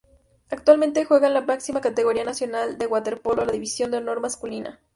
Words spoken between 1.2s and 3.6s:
en la máxima categoría nacional de waterpolo, la